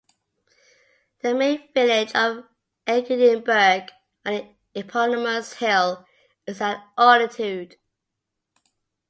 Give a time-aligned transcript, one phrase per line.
[1.21, 2.45] The main village of
[2.87, 3.89] Aegidienberg,
[4.25, 6.07] on the eponymous hill,
[6.47, 7.75] is at altitude.